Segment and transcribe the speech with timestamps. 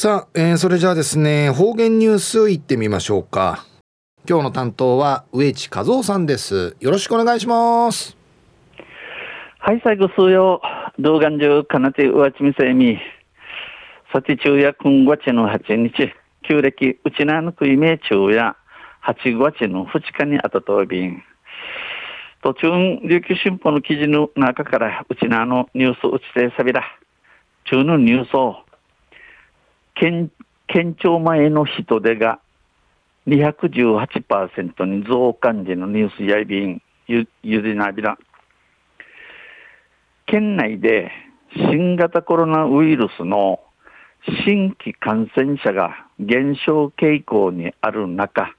[0.00, 3.66] さあ、えー、それじゃあですね、方言ニュースいってみましょうか。
[4.28, 6.76] 今日の担当は植地和夫さんです。
[6.78, 8.16] よろしくお願いします。
[9.58, 10.62] はい、最後数曜、
[11.00, 12.96] 動画中、かなてうわちみせみ、
[14.12, 16.12] さち中やくんごちの8日、
[16.48, 18.54] 旧暦、うちなぬくいめ中や、
[19.04, 21.24] 8月の2日にあたとびん。
[22.44, 22.68] 途中、
[23.02, 26.84] 琉球新報の記事の中から、うちなのニュースうちてさびら。
[27.64, 28.62] 中のニュースを、
[30.00, 30.30] 県、
[30.68, 32.38] 県庁前の人手が
[33.26, 38.16] 218%に増加時のニュースやいびん、ゆ、ゆでなびら。
[40.26, 41.10] 県内で
[41.70, 43.60] 新型コロナウイルスの
[44.44, 48.54] 新規感染者が減少傾向にある中、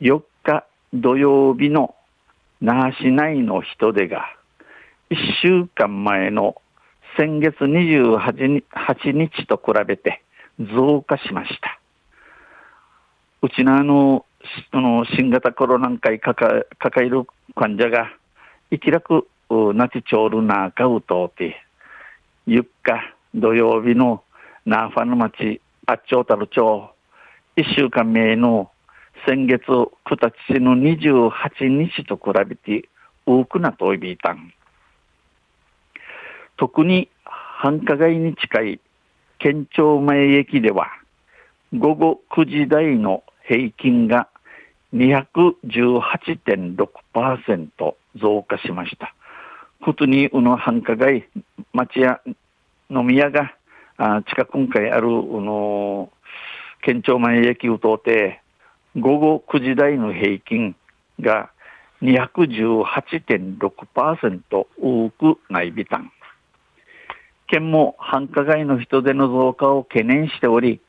[0.00, 1.94] 4日土曜日の
[2.60, 4.24] 那覇市内の人出が
[5.10, 6.56] 1週間前の
[7.16, 10.22] 先月28日と比べて
[10.60, 11.80] 増加しました。
[13.42, 14.26] うちのあの、
[14.70, 16.64] その新型コロナ会抱
[16.98, 18.10] える患者が、
[18.70, 21.56] いきらく、なちちょうるなかうとうて、
[22.46, 24.22] ゆっか土曜日の
[24.66, 26.90] ナーファの町、あっちょうたる町、
[27.56, 28.70] 一週間目の
[29.26, 29.90] 先月9
[30.48, 32.88] 日の28日と比べて
[33.26, 34.52] 多くなといびいたん。
[36.56, 38.80] 特に繁華街に近い
[39.40, 40.86] 県庁前駅では、
[41.74, 44.28] 午後9時台の平均が
[44.94, 49.14] 218.6%増加しました。
[49.82, 51.26] ことに、うの繁華街、
[51.72, 52.20] 町や
[52.90, 53.54] 飲み屋が、
[53.96, 56.10] あ近くんかいある、うの、
[56.82, 58.42] 県庁前駅を通って、
[58.98, 60.76] 午後9時台の平均
[61.18, 61.50] が
[62.02, 66.12] 218.6%多くないびたん。
[67.50, 70.80] 県も繁華街の人手の増加を懸念しており、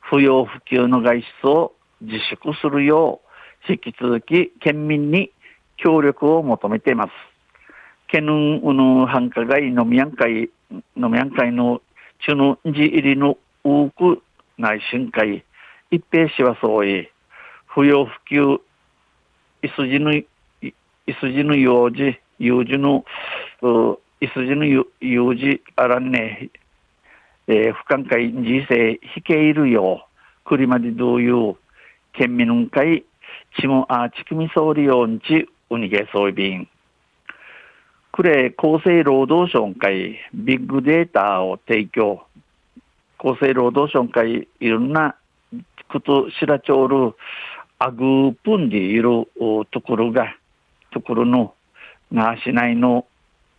[0.00, 3.20] 不要不急の外出を自粛するよ
[3.68, 5.30] う、引き続き県民に
[5.76, 7.10] 協力を求めています。
[8.10, 10.48] 県の繁華街飲み屋会、
[10.96, 11.82] 飲み屋会の
[12.26, 14.22] 中の字入りの多く
[14.56, 15.44] 内心会、
[15.90, 17.08] 一平氏はそう言い、
[17.66, 18.60] 不要不急、
[19.62, 20.26] いすじの、い
[21.20, 23.04] すじの用事、有事の、
[24.20, 26.50] いすじの有事あらんね、
[27.46, 30.08] えー、不寛解人生引けいるよ、
[30.44, 31.56] くりまで同様、
[32.14, 33.04] 県民の会、
[33.60, 36.68] ちもあちくみ総理よんち、うにげそういびん。
[38.10, 42.24] くれ、厚生労働省会、ビッグデータを提供。
[43.18, 45.14] 厚生労働省会、いろんな
[45.92, 47.14] ことしらちょる、
[47.78, 49.28] あぐぷんでいる
[49.70, 50.34] ところが、
[50.90, 51.54] ところの、
[52.10, 53.06] 那覇市内の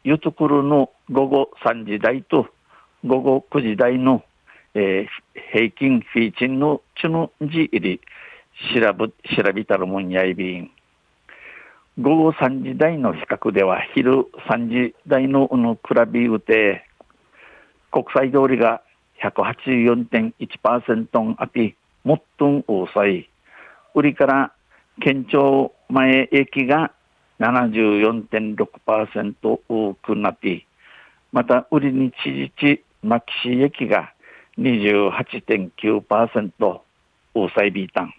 [0.03, 2.47] いうところの午後3時台と
[3.05, 4.23] 午後9時台の、
[4.73, 5.09] えー、
[5.51, 8.01] 平均フィーチンのチュの字入り
[8.73, 10.71] 調べ調べたるもんやいびん。
[12.01, 16.85] 午後3時台の比較では昼3時台のの比べうて
[17.91, 18.81] 国際通りが
[19.23, 23.29] 184.1%あってもっとん多さい。
[23.95, 24.53] 売りから
[25.01, 26.93] 県庁前駅が
[27.39, 30.65] 74.6%多くなって、
[31.31, 34.13] また売りに知事牧師駅が
[34.57, 36.81] 28.9%
[37.33, 38.13] 大サイビータン。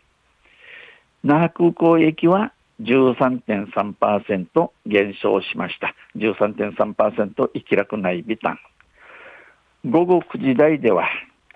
[1.22, 5.94] 那覇空港駅は13.3%減少しました。
[6.16, 8.58] 13.3%生きらくないビタン。
[9.84, 11.06] 午後9時台では、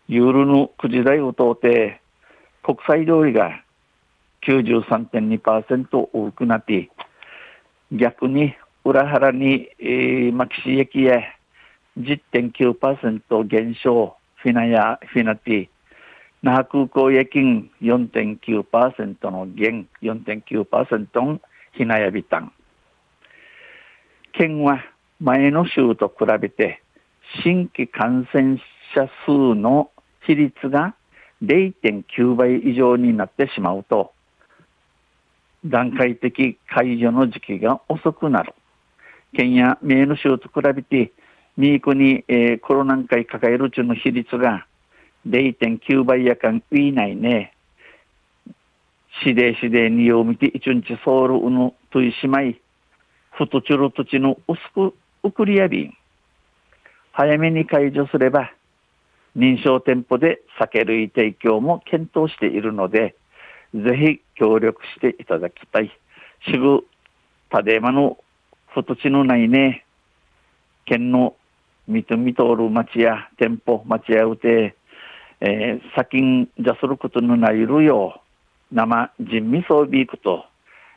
[0.09, 2.03] 夜の9時台を通って、
[2.63, 3.63] 国際通りが
[4.47, 6.91] 93.2%多くなって、
[7.93, 11.25] 逆に裏腹に、えー、牧師駅へ
[11.99, 15.69] 10.9%減少、フィナやフィナティ、
[16.43, 17.39] 那覇空港駅
[17.81, 21.41] 4.9%の減、4.9%の
[21.73, 22.53] ひなやびたん。
[24.33, 24.85] 県は
[25.21, 26.83] 前の週と比べて
[27.43, 28.59] 新規感染
[28.95, 29.91] 者数の
[30.27, 30.95] 比率が
[31.43, 34.13] 0.9倍以上になってしまうと、
[35.65, 38.55] 段階的解除の時期が遅くなる。
[39.35, 41.13] 県や名の州と比べて、
[41.57, 44.67] ミークに、えー、コロナ禍抱えるうちの比率が
[45.29, 47.55] 0.9倍やかんいないね。
[49.23, 52.61] しでしでによみて一日ソウルうぬといしまい、
[53.33, 55.97] ふとちゅる土地の薄くうくりやびん。
[57.13, 58.53] 早めに解除すれば、
[59.37, 63.15] 認証店舗で酒類提供も検討しているので、
[63.75, 65.91] ぜひ協力していただきたい。
[66.49, 66.85] すぐ、
[67.51, 68.19] たでまの
[68.69, 69.85] ふとちのないね、
[70.85, 71.35] 県の
[71.89, 74.77] みとみとおる町や店舗、町やうて、
[75.41, 78.21] えー、先んじゃすることのないるよ、
[78.71, 80.45] 生人味噌ビークと、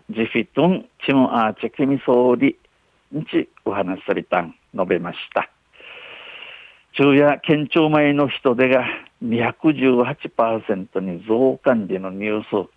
[0.09, 2.57] ジフィトンチムアーチェキミソーリ、
[3.11, 5.49] にちお話しされたん、述べました。
[6.93, 8.85] 昼夜県庁前の人手が
[9.23, 12.69] 218%に増加でのニュース。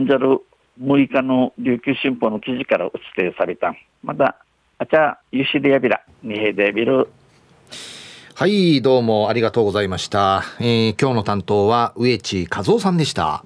[0.00, 0.40] じゃる
[0.80, 2.86] 6日の琉球新報の記事から
[3.16, 3.74] 指定された。
[4.02, 4.36] また、
[4.78, 7.08] あちゃ、ゆしでやびら、にへでびる。
[8.34, 10.42] はい、どうもありがとうございました。
[10.58, 13.44] えー、今日の担当は植地和夫さんでした。